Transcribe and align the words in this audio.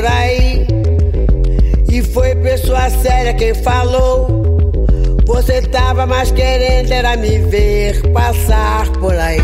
por 0.00 0.06
aí. 0.06 0.66
E 1.92 2.02
foi 2.02 2.34
pessoa 2.36 2.88
séria 2.88 3.34
quem 3.34 3.52
falou. 3.54 4.40
Você 5.26 5.60
tava 5.60 6.06
mais 6.06 6.32
querendo 6.32 6.90
era 6.90 7.16
me 7.16 7.38
ver 7.38 8.00
passar 8.10 8.88
por 8.92 9.14
aí. 9.14 9.42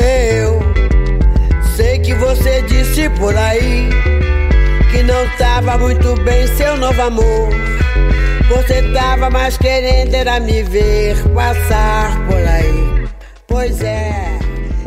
É. 0.00 0.42
Eu 0.44 0.60
sei 1.76 2.00
que 2.00 2.14
você 2.14 2.62
disse 2.62 3.08
por 3.10 3.36
aí 3.36 3.88
que 4.90 5.04
não 5.04 5.28
tava 5.38 5.78
muito 5.78 6.20
bem 6.22 6.44
seu 6.56 6.76
novo 6.76 7.00
amor. 7.02 7.71
Você 8.54 8.82
tava 8.92 9.30
mais 9.30 9.56
querendo 9.56 10.14
era 10.14 10.38
me 10.38 10.62
ver 10.62 11.16
passar 11.32 12.26
por 12.26 12.36
aí. 12.36 13.08
Pois 13.48 13.80
é, 13.80 14.38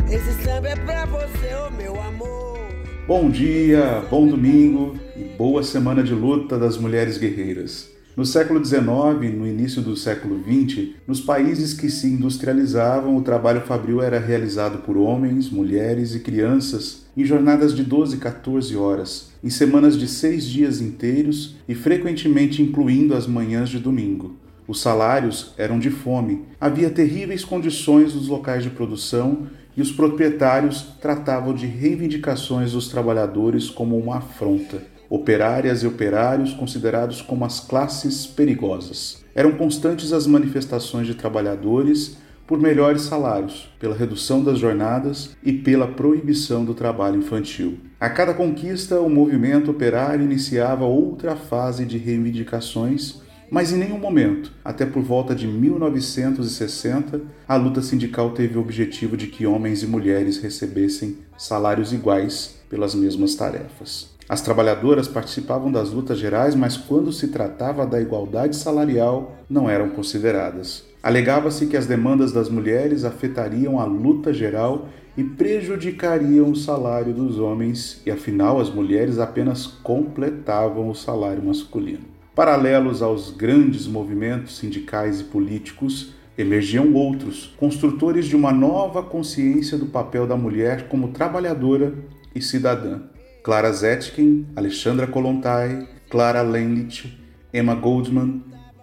esse 0.08 0.44
samba 0.44 0.68
é 0.68 0.76
pra 0.76 1.04
você, 1.06 1.50
oh 1.66 1.70
meu 1.72 2.00
amor. 2.00 2.60
Bom 3.08 3.28
dia, 3.28 4.04
bom 4.08 4.28
domingo 4.28 4.96
e 5.16 5.24
boa 5.24 5.64
semana 5.64 6.04
de 6.04 6.14
luta 6.14 6.56
das 6.56 6.78
mulheres 6.78 7.18
guerreiras. 7.18 7.95
No 8.16 8.24
século 8.24 8.64
XIX 8.64 8.88
no 9.36 9.46
início 9.46 9.82
do 9.82 9.94
século 9.94 10.42
XX, 10.42 10.94
nos 11.06 11.20
países 11.20 11.74
que 11.74 11.90
se 11.90 12.06
industrializavam, 12.06 13.14
o 13.14 13.20
trabalho 13.20 13.60
fabril 13.60 14.00
era 14.00 14.18
realizado 14.18 14.78
por 14.78 14.96
homens, 14.96 15.50
mulheres 15.50 16.14
e 16.14 16.20
crianças 16.20 17.04
em 17.14 17.26
jornadas 17.26 17.74
de 17.74 17.84
12 17.84 18.16
e 18.16 18.18
14 18.18 18.74
horas, 18.74 19.32
em 19.44 19.50
semanas 19.50 19.98
de 19.98 20.08
seis 20.08 20.46
dias 20.46 20.80
inteiros 20.80 21.56
e 21.68 21.74
frequentemente 21.74 22.62
incluindo 22.62 23.14
as 23.14 23.26
manhãs 23.26 23.68
de 23.68 23.78
domingo. 23.78 24.34
Os 24.66 24.80
salários 24.80 25.52
eram 25.58 25.78
de 25.78 25.90
fome, 25.90 26.42
havia 26.58 26.88
terríveis 26.88 27.44
condições 27.44 28.14
nos 28.14 28.28
locais 28.28 28.62
de 28.62 28.70
produção 28.70 29.46
e 29.76 29.82
os 29.82 29.92
proprietários 29.92 30.86
tratavam 31.02 31.52
de 31.52 31.66
reivindicações 31.66 32.72
dos 32.72 32.88
trabalhadores 32.88 33.68
como 33.68 33.98
uma 33.98 34.16
afronta 34.16 34.95
operárias 35.08 35.82
e 35.82 35.86
operários 35.86 36.52
considerados 36.52 37.22
como 37.22 37.44
as 37.44 37.60
classes 37.60 38.26
perigosas. 38.26 39.24
Eram 39.34 39.52
constantes 39.52 40.12
as 40.12 40.26
manifestações 40.26 41.06
de 41.06 41.14
trabalhadores 41.14 42.16
por 42.46 42.60
melhores 42.60 43.02
salários, 43.02 43.68
pela 43.78 43.96
redução 43.96 44.42
das 44.42 44.58
jornadas 44.58 45.36
e 45.42 45.52
pela 45.52 45.88
proibição 45.88 46.64
do 46.64 46.74
trabalho 46.74 47.18
infantil. 47.18 47.78
A 47.98 48.08
cada 48.08 48.32
conquista, 48.32 49.00
o 49.00 49.10
movimento 49.10 49.70
operário 49.70 50.24
iniciava 50.24 50.84
outra 50.84 51.34
fase 51.34 51.84
de 51.84 51.98
reivindicações, 51.98 53.20
mas 53.50 53.72
em 53.72 53.76
nenhum 53.76 53.98
momento, 53.98 54.52
até 54.64 54.84
por 54.84 55.02
volta 55.02 55.34
de 55.34 55.46
1960, 55.46 57.20
a 57.48 57.56
luta 57.56 57.82
sindical 57.82 58.30
teve 58.30 58.58
o 58.58 58.60
objetivo 58.60 59.16
de 59.16 59.26
que 59.26 59.46
homens 59.46 59.82
e 59.82 59.86
mulheres 59.86 60.38
recebessem 60.38 61.18
salários 61.36 61.92
iguais 61.92 62.56
pelas 62.68 62.94
mesmas 62.94 63.34
tarefas. 63.34 64.15
As 64.28 64.40
trabalhadoras 64.40 65.06
participavam 65.06 65.70
das 65.70 65.90
lutas 65.90 66.18
gerais, 66.18 66.54
mas 66.56 66.76
quando 66.76 67.12
se 67.12 67.28
tratava 67.28 67.86
da 67.86 68.00
igualdade 68.00 68.56
salarial, 68.56 69.36
não 69.48 69.70
eram 69.70 69.90
consideradas. 69.90 70.84
Alegava-se 71.00 71.66
que 71.66 71.76
as 71.76 71.86
demandas 71.86 72.32
das 72.32 72.48
mulheres 72.48 73.04
afetariam 73.04 73.78
a 73.78 73.84
luta 73.84 74.32
geral 74.32 74.88
e 75.16 75.22
prejudicariam 75.22 76.50
o 76.50 76.56
salário 76.56 77.14
dos 77.14 77.38
homens, 77.38 78.02
e 78.04 78.10
afinal 78.10 78.60
as 78.60 78.68
mulheres 78.68 79.20
apenas 79.20 79.66
completavam 79.66 80.90
o 80.90 80.94
salário 80.94 81.42
masculino. 81.42 82.04
Paralelos 82.34 83.02
aos 83.02 83.30
grandes 83.30 83.86
movimentos 83.86 84.58
sindicais 84.58 85.20
e 85.20 85.24
políticos, 85.24 86.12
emergiam 86.36 86.92
outros, 86.92 87.54
construtores 87.56 88.26
de 88.26 88.36
uma 88.36 88.52
nova 88.52 89.02
consciência 89.02 89.78
do 89.78 89.86
papel 89.86 90.26
da 90.26 90.36
mulher 90.36 90.88
como 90.88 91.08
trabalhadora 91.08 91.94
e 92.34 92.42
cidadã. 92.42 93.00
Clara 93.46 93.72
Zetkin, 93.72 94.44
Alexandra 94.56 95.06
Kolontai, 95.06 95.86
Clara 96.10 96.42
Lenlich, 96.42 97.16
Emma 97.54 97.76
Goldman, 97.76 98.42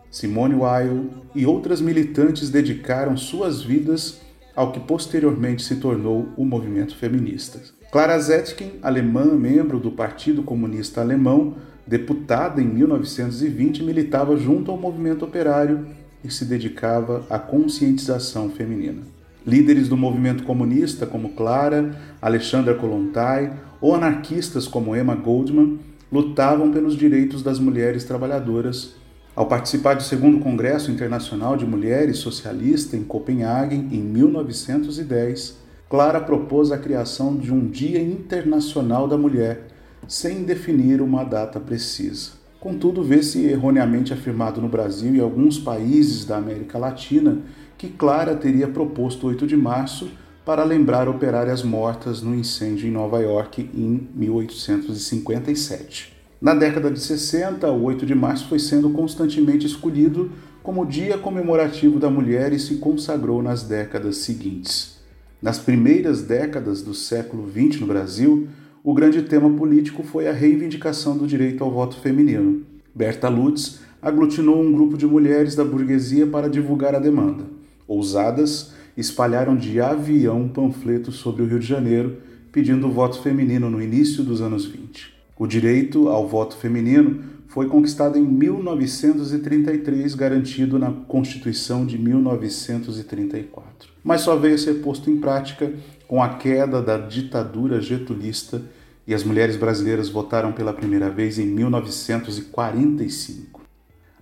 Simone 0.10 0.56
Weil 0.56 1.10
e 1.36 1.46
outras 1.46 1.82
militantes 1.82 2.50
dedicaram 2.50 3.18
suas 3.18 3.62
vidas 3.62 4.22
ao 4.56 4.72
que 4.72 4.80
posteriormente 4.80 5.64
se 5.64 5.76
tornou 5.76 6.30
o 6.38 6.46
movimento 6.46 6.96
feminista. 6.96 7.60
Clara 7.92 8.18
Zetkin, 8.18 8.80
alemã, 8.82 9.26
membro 9.26 9.82
do 9.82 9.92
Partido 9.92 10.44
Comunista 10.44 11.02
Alemão, 11.02 11.56
deputada 11.86 12.62
em 12.62 12.66
1920, 12.66 13.84
militava 13.84 14.38
junto 14.38 14.72
ao 14.72 14.78
movimento 14.78 15.26
operário 15.26 15.88
e 16.24 16.32
se 16.32 16.46
dedicava 16.46 17.26
à 17.30 17.38
conscientização 17.38 18.50
feminina. 18.50 19.02
Líderes 19.46 19.90
do 19.90 19.98
movimento 19.98 20.44
comunista 20.44 21.06
como 21.06 21.34
Clara, 21.34 22.00
Alexandra 22.22 22.76
Kolontai 22.76 23.52
ou 23.84 23.94
anarquistas 23.94 24.66
como 24.66 24.96
Emma 24.96 25.14
Goldman 25.14 25.78
lutavam 26.10 26.72
pelos 26.72 26.96
direitos 26.96 27.44
das 27.44 27.60
mulheres 27.60 28.06
trabalhadoras. 28.06 28.94
Ao 29.36 29.46
participar 29.46 29.96
do 29.96 30.04
segundo 30.04 30.40
Congresso 30.40 30.90
Internacional 30.90 31.58
de 31.58 31.66
Mulheres 31.66 32.20
Socialista 32.20 32.96
em 32.96 33.04
Copenhague 33.04 33.76
em 33.76 34.00
1910, 34.00 35.58
Clara 35.90 36.22
propôs 36.22 36.72
a 36.72 36.78
criação 36.78 37.36
de 37.36 37.54
um 37.54 37.68
Dia 37.68 38.02
Internacional 38.02 39.06
da 39.06 39.18
Mulher, 39.18 39.68
sem 40.08 40.44
definir 40.44 41.02
uma 41.02 41.26
data 41.26 41.60
precisa. 41.60 42.32
Contudo, 42.62 43.04
vê-se 43.04 43.46
erroneamente 43.46 44.14
afirmado 44.14 44.62
no 44.62 44.70
Brasil 44.70 45.14
e 45.14 45.20
alguns 45.20 45.60
países 45.60 46.24
da 46.24 46.38
América 46.38 46.78
Latina 46.78 47.40
que 47.78 47.90
Clara 47.90 48.34
teria 48.34 48.70
proposto 48.70 49.28
8 49.28 49.46
de 49.46 49.58
março 49.58 50.10
para 50.46 50.64
lembrar 50.64 51.08
operárias 51.08 51.64
mortas 51.64 52.22
no 52.22 52.36
incêndio 52.36 52.88
em 52.88 52.92
Nova 52.92 53.20
York 53.20 53.70
em 53.74 54.08
1857. 54.14 56.14
Na 56.42 56.54
década 56.54 56.92
de 56.92 57.00
60, 57.00 57.72
o 57.72 57.84
8 57.84 58.06
de 58.06 58.14
março 58.14 58.50
foi 58.50 58.60
sendo 58.60 58.90
constantemente 58.90 59.66
escolhido 59.66 60.32
como 60.62 60.86
dia 60.86 61.18
comemorativo 61.18 61.98
da 61.98 62.10
mulher 62.10 62.52
e 62.52 62.60
se 62.60 62.76
consagrou 62.76 63.42
nas 63.42 63.64
décadas 63.64 64.18
seguintes. 64.18 64.98
Nas 65.42 65.60
primeiras 65.60 66.22
décadas 66.22 66.82
do 66.82 66.94
século 66.94 67.50
XX 67.50 67.80
no 67.80 67.88
Brasil, 67.88 68.50
o 68.84 68.94
grande 68.94 69.22
tema 69.22 69.50
político 69.50 70.04
foi 70.04 70.28
a 70.28 70.34
reivindicação 70.34 71.18
do 71.18 71.26
direito 71.26 71.64
ao 71.64 71.72
voto 71.72 71.96
feminino. 72.02 72.64
Berta 72.94 73.30
Lutz 73.30 73.80
aglutinou 74.02 74.62
um 74.62 74.74
grupo 74.74 74.98
de 74.98 75.06
mulheres 75.06 75.56
da 75.56 75.64
burguesia 75.64 76.28
para 76.28 76.50
divulgar 76.50 76.94
a 76.94 77.00
demanda. 77.00 77.46
Ousadas, 77.88 78.74
espalharam 78.96 79.56
de 79.56 79.80
avião 79.80 80.48
panfletos 80.48 81.16
sobre 81.16 81.44
o 81.44 81.48
Rio 81.48 81.60
de 81.60 81.68
Janeiro 81.68 82.18
pedindo 82.52 82.88
o 82.88 82.92
voto 82.92 83.22
feminino 83.22 83.70
no 83.70 83.82
início 83.82 84.24
dos 84.24 84.40
anos 84.40 84.66
20. 84.66 85.14
O 85.38 85.48
direito 85.48 86.10
ao 86.10 86.28
voto 86.28 86.56
feminino 86.56 87.24
foi 87.48 87.68
conquistado 87.68 88.18
em 88.18 88.22
1933, 88.22 90.16
garantido 90.16 90.80
na 90.80 90.92
Constituição 90.92 91.86
de 91.86 91.98
1934. 91.98 93.90
Mas 94.04 94.22
só 94.22 94.36
veio 94.36 94.56
a 94.56 94.58
ser 94.58 94.76
posto 94.76 95.10
em 95.10 95.20
prática 95.20 95.72
com 96.08 96.22
a 96.22 96.36
queda 96.36 96.82
da 96.82 96.98
ditadura 96.98 97.82
getulista 97.82 98.62
e 99.08 99.14
as 99.14 99.24
mulheres 99.24 99.56
brasileiras 99.56 100.10
votaram 100.10 100.52
pela 100.52 100.74
primeira 100.74 101.10
vez 101.10 101.40
em 101.40 101.46
1945. 101.46 103.62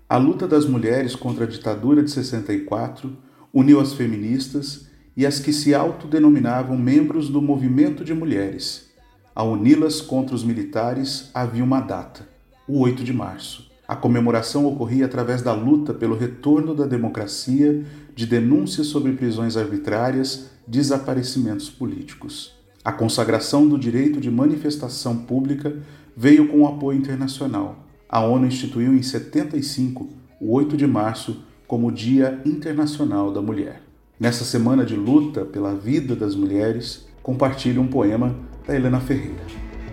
A 0.09 0.17
luta 0.17 0.47
das 0.47 0.65
mulheres 0.65 1.15
contra 1.15 1.45
a 1.45 1.47
ditadura 1.47 2.03
de 2.03 2.12
64 2.12 3.15
uniu 3.53 3.80
as 3.80 3.94
feministas 3.94 4.88
e 5.15 5.25
as 5.25 5.39
que 5.39 5.51
se 5.51 5.74
autodenominavam 5.74 6.77
membros 6.77 7.30
do 7.30 7.42
movimento 7.42 8.03
de 8.03 8.13
mulheres. 8.13 8.89
A 9.36 9.44
uni-las 9.44 10.01
contra 10.01 10.36
os 10.36 10.44
militares 10.44 11.30
havia 11.33 11.63
uma 11.63 11.80
data, 11.80 12.27
o 12.68 12.80
8 12.80 13.03
de 13.03 13.13
março. 13.13 13.69
A 13.88 13.95
comemoração 13.95 14.65
ocorria 14.65 15.06
através 15.06 15.42
da 15.42 15.53
luta 15.53 15.94
pelo 15.94 16.18
retorno 16.18 16.74
da 16.74 16.86
democracia, 16.86 17.86
de 18.15 18.25
denúncias 18.25 18.88
sobre 18.88 19.12
prisões 19.13 19.57
arbitrárias, 19.57 20.50
desaparecimentos 20.65 21.69
políticos. 21.69 22.53
A 22.83 22.92
consagração 22.92 23.68
do 23.68 23.77
direito 23.77 24.19
de 24.19 24.31
manifestação 24.31 25.18
pública 25.18 25.75
veio 26.15 26.48
com 26.48 26.62
o 26.62 26.68
apoio 26.68 26.98
internacional. 26.98 27.86
A 28.07 28.21
ONU 28.21 28.48
instituiu 28.48 28.94
em 28.94 29.01
75, 29.01 30.09
o 30.39 30.53
8 30.53 30.75
de 30.75 30.88
março, 30.88 31.44
como 31.71 31.89
Dia 31.89 32.41
Internacional 32.45 33.31
da 33.31 33.41
Mulher. 33.41 33.81
Nessa 34.19 34.44
semana 34.44 34.83
de 34.83 34.94
luta 34.94 35.45
pela 35.45 35.73
vida 35.73 36.13
das 36.18 36.35
mulheres, 36.35 37.07
compartilho 37.23 37.81
um 37.81 37.88
poema 37.88 38.35
da 38.68 38.75
Helena 38.75 39.00
Ferreira. 39.00 39.39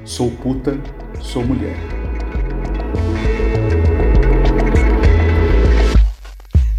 Sou 0.05 0.29
puta, 0.29 0.77
sou 1.21 1.45
mulher. 1.45 1.77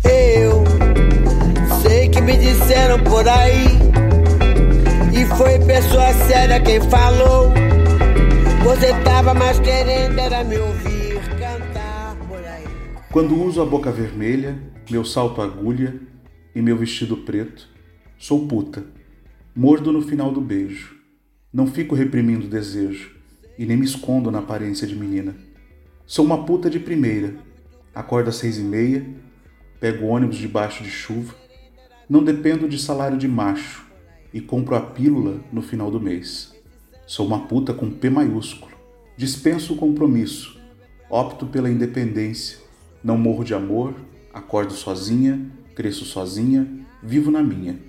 Eu 0.04 0.66
sei 1.81 2.10
que 2.10 2.19
me 2.19 2.36
disseram 2.36 3.02
por 3.02 3.25
aí, 3.25 3.68
e 5.13 5.25
foi 5.38 5.60
pessoa 5.60 6.12
séria 6.28 6.60
quem 6.60 6.81
falou. 6.90 7.54
Você 8.66 8.94
tava 9.06 9.34
mais 9.34 9.57
querendo 9.62 10.19
era 10.19 10.44
me 10.44 10.57
ouvir 10.57 11.22
cantar 11.40 12.18
por 12.28 12.40
aí. 12.40 12.66
Quando 13.13 13.42
uso 13.42 13.62
a 13.62 13.66
boca 13.66 13.94
vermelha, 13.94 14.57
meu 14.89 15.06
salto 15.06 15.41
agulha 15.41 16.00
e 16.56 16.62
meu 16.62 16.75
vestido 16.75 17.18
preto, 17.18 17.69
sou 18.18 18.47
puta. 18.47 18.83
Mordo 19.56 19.91
no 19.91 20.01
final 20.01 20.31
do 20.31 20.41
beijo. 20.41 20.95
Não 21.53 21.68
fico 21.68 21.94
reprimindo 21.94 22.47
o 22.47 22.50
desejo 22.50 23.15
e 23.57 23.65
nem 23.65 23.77
me 23.77 23.86
escondo 23.86 24.31
na 24.31 24.39
aparência 24.39 24.88
de 24.88 24.95
menina. 24.95 25.36
Sou 26.07 26.25
uma 26.25 26.44
puta 26.44 26.69
de 26.69 26.80
primeira. 26.80 27.36
Acordo 27.94 28.30
às 28.30 28.38
seis 28.38 28.57
e 28.57 28.63
meia, 28.63 29.06
pego 29.80 30.07
ônibus 30.07 30.38
debaixo 30.38 30.83
de 30.83 30.89
chuva. 30.89 31.35
Não 32.09 32.24
dependo 32.24 32.68
de 32.68 32.80
salário 32.80 33.18
de 33.18 33.27
macho 33.27 33.85
e 34.33 34.42
compro 34.42 34.75
a 34.75 34.81
pílula 34.81 35.39
no 35.51 35.62
final 35.62 35.92
do 35.92 36.00
mês. 36.00 36.56
Sou 37.06 37.27
uma 37.27 37.47
puta 37.47 37.74
com 37.74 37.92
P 37.92 38.09
maiúsculo. 38.09 38.71
Dispenso 39.15 39.74
o 39.74 39.77
compromisso. 39.77 40.59
Opto 41.09 41.45
pela 41.45 41.69
independência. 41.69 42.57
Não 43.03 43.18
morro 43.18 43.44
de 43.44 43.53
amor. 43.53 43.94
Acordo 44.34 44.74
sozinha. 44.74 45.50
Cresço 45.76 46.06
sozinha. 46.06 46.68
Vivo 47.02 47.31
na 47.31 47.42
minha. 47.42 47.80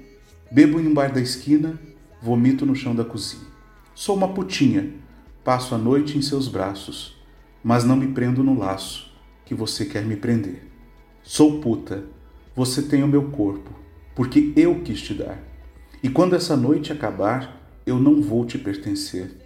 Bebo 0.51 0.81
em 0.81 0.87
um 0.87 0.95
bar 0.95 1.13
da 1.13 1.21
esquina. 1.21 1.79
Vomito 2.23 2.67
no 2.67 2.75
chão 2.75 2.95
da 2.95 3.05
cozinha. 3.05 3.47
Sou 3.95 4.17
uma 4.17 4.29
putinha. 4.29 4.93
Passo 5.45 5.75
a 5.75 5.79
noite 5.79 6.17
em 6.17 6.23
seus 6.23 6.49
braços. 6.49 7.17
Mas 7.63 7.85
não 7.85 7.97
me 7.97 8.09
prendo 8.09 8.43
no 8.43 8.59
laço 8.59 9.13
que 9.45 9.55
você 9.55 9.85
quer 9.85 10.05
me 10.05 10.17
prender. 10.17 10.67
Sou 11.23 11.61
puta. 11.61 12.05
Você 12.55 12.83
tem 12.83 13.03
o 13.03 13.09
meu 13.09 13.31
corpo. 13.31 13.71
Porque 14.15 14.53
eu 14.57 14.81
quis 14.83 15.01
te 15.03 15.15
dar. 15.15 15.39
E 16.03 16.09
quando 16.09 16.35
essa 16.35 16.57
noite 16.57 16.93
acabar, 16.93 17.61
eu 17.87 17.99
não 17.99 18.23
vou 18.23 18.45
te 18.45 18.59
pertencer. 18.59 19.37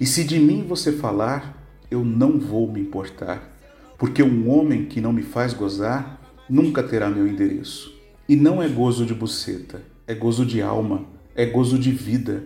E 0.00 0.06
se 0.06 0.24
de 0.24 0.38
mim 0.38 0.64
você 0.66 0.92
falar, 0.92 1.58
eu 1.90 2.04
não 2.04 2.38
vou 2.38 2.70
me 2.70 2.80
importar, 2.80 3.56
porque 3.98 4.22
um 4.22 4.48
homem 4.48 4.84
que 4.84 5.00
não 5.00 5.12
me 5.12 5.22
faz 5.22 5.52
gozar 5.52 6.20
nunca 6.48 6.82
terá 6.82 7.10
meu 7.10 7.26
endereço. 7.26 7.94
E 8.28 8.36
não 8.36 8.62
é 8.62 8.68
gozo 8.68 9.06
de 9.06 9.14
buceta, 9.14 9.82
é 10.06 10.14
gozo 10.14 10.44
de 10.44 10.60
alma, 10.62 11.06
é 11.34 11.46
gozo 11.46 11.78
de 11.78 11.90
vida, 11.90 12.44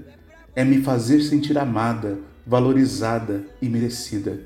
é 0.54 0.64
me 0.64 0.82
fazer 0.82 1.22
sentir 1.22 1.56
amada, 1.58 2.18
valorizada 2.46 3.44
e 3.60 3.68
merecida. 3.68 4.40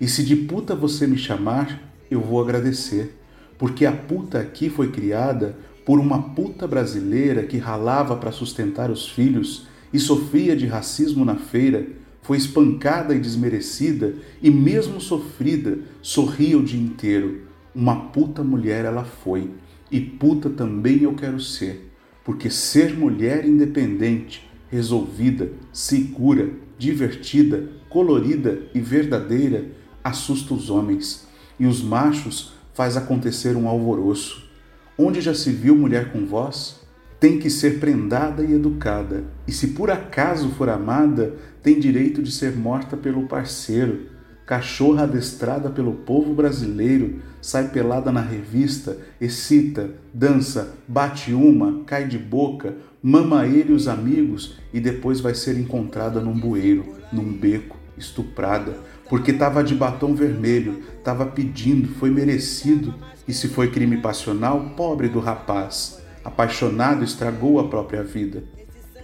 E 0.00 0.08
se 0.08 0.22
de 0.24 0.36
puta 0.36 0.74
você 0.74 1.06
me 1.06 1.16
chamar, 1.16 1.80
eu 2.10 2.20
vou 2.20 2.40
agradecer, 2.40 3.18
porque 3.58 3.86
a 3.86 3.92
puta 3.92 4.38
aqui 4.38 4.68
foi 4.68 4.90
criada 4.90 5.56
por 5.84 6.00
uma 6.00 6.34
puta 6.34 6.66
brasileira 6.66 7.44
que 7.44 7.58
ralava 7.58 8.16
para 8.16 8.32
sustentar 8.32 8.90
os 8.90 9.08
filhos 9.08 9.66
e 9.92 9.98
sofria 10.00 10.56
de 10.56 10.66
racismo 10.66 11.24
na 11.24 11.36
feira, 11.36 11.86
foi 12.22 12.36
espancada 12.36 13.14
e 13.14 13.20
desmerecida 13.20 14.14
e, 14.42 14.50
mesmo 14.50 15.00
sofrida, 15.00 15.78
sorria 16.02 16.58
o 16.58 16.62
dia 16.62 16.80
inteiro. 16.80 17.45
Uma 17.78 18.06
puta 18.06 18.42
mulher 18.42 18.86
ela 18.86 19.04
foi, 19.04 19.50
e 19.90 20.00
puta 20.00 20.48
também 20.48 21.02
eu 21.02 21.12
quero 21.12 21.38
ser, 21.38 21.92
porque 22.24 22.48
ser 22.48 22.96
mulher 22.96 23.44
independente, 23.44 24.50
resolvida, 24.70 25.50
segura, 25.74 26.48
divertida, 26.78 27.68
colorida 27.90 28.62
e 28.74 28.80
verdadeira 28.80 29.72
assusta 30.02 30.54
os 30.54 30.70
homens, 30.70 31.28
e 31.60 31.66
os 31.66 31.82
machos 31.82 32.54
faz 32.72 32.96
acontecer 32.96 33.54
um 33.58 33.68
alvoroço. 33.68 34.50
Onde 34.96 35.20
já 35.20 35.34
se 35.34 35.52
viu 35.52 35.76
mulher 35.76 36.10
com 36.12 36.24
voz? 36.24 36.80
Tem 37.20 37.38
que 37.38 37.50
ser 37.50 37.78
prendada 37.78 38.42
e 38.42 38.54
educada, 38.54 39.24
e 39.46 39.52
se 39.52 39.68
por 39.68 39.90
acaso 39.90 40.48
for 40.52 40.70
amada, 40.70 41.36
tem 41.62 41.78
direito 41.78 42.22
de 42.22 42.32
ser 42.32 42.56
morta 42.56 42.96
pelo 42.96 43.28
parceiro. 43.28 44.15
Cachorra 44.46 45.02
adestrada 45.02 45.68
pelo 45.68 45.92
povo 45.92 46.32
brasileiro, 46.32 47.20
sai 47.40 47.66
pelada 47.66 48.12
na 48.12 48.20
revista, 48.20 48.96
excita, 49.20 49.90
dança, 50.14 50.76
bate 50.86 51.34
uma, 51.34 51.82
cai 51.84 52.06
de 52.06 52.16
boca, 52.16 52.76
mama 53.02 53.44
ele 53.44 53.72
os 53.72 53.88
amigos 53.88 54.56
e 54.72 54.78
depois 54.78 55.18
vai 55.18 55.34
ser 55.34 55.58
encontrada 55.58 56.20
num 56.20 56.38
bueiro, 56.38 56.94
num 57.12 57.32
beco, 57.32 57.76
estuprada, 57.98 58.76
porque 59.08 59.32
estava 59.32 59.64
de 59.64 59.74
batom 59.74 60.14
vermelho, 60.14 60.80
estava 60.96 61.26
pedindo, 61.26 61.88
foi 61.94 62.10
merecido, 62.10 62.94
e 63.26 63.32
se 63.32 63.48
foi 63.48 63.68
crime 63.72 63.96
passional, 63.96 64.74
pobre 64.76 65.08
do 65.08 65.18
rapaz, 65.18 66.00
apaixonado 66.24 67.02
estragou 67.02 67.58
a 67.58 67.66
própria 67.66 68.04
vida. 68.04 68.44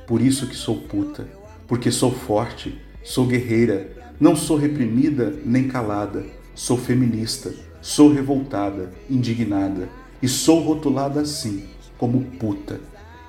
Por 0.06 0.20
isso 0.20 0.46
que 0.46 0.54
sou 0.54 0.76
puta, 0.82 1.26
porque 1.66 1.90
sou 1.90 2.12
forte, 2.12 2.80
sou 3.02 3.26
guerreira, 3.26 4.01
não 4.22 4.34
sou 4.34 4.56
reprimida 4.56 5.34
nem 5.44 5.68
calada, 5.68 6.24
sou 6.54 6.78
feminista, 6.78 7.52
sou 7.82 8.10
revoltada, 8.12 8.90
indignada 9.10 9.88
e 10.22 10.28
sou 10.28 10.60
rotulada 10.60 11.20
assim, 11.20 11.64
como 11.98 12.22
puta. 12.38 12.80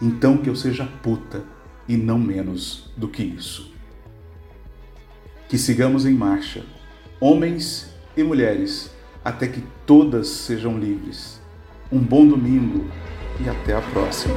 Então 0.01 0.37
que 0.37 0.49
eu 0.49 0.55
seja 0.55 0.85
puta 0.85 1.43
e 1.87 1.97
não 1.97 2.17
menos 2.17 2.91
do 2.95 3.07
que 3.09 3.23
isso 3.23 3.73
que 5.53 5.57
sigamos 5.59 6.03
em 6.07 6.15
marcha, 6.15 6.63
homens 7.19 7.87
e 8.17 8.23
mulheres, 8.23 8.89
até 9.23 9.47
que 9.47 9.63
todas 9.85 10.27
sejam 10.27 10.79
livres. 10.79 11.39
Um 11.91 11.99
bom 11.99 12.27
domingo 12.27 12.89
e 13.39 13.47
até 13.47 13.75
a 13.75 13.81
próxima. 13.81 14.33